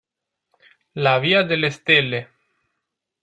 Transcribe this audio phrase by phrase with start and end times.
[0.95, 2.31] La via delle stelle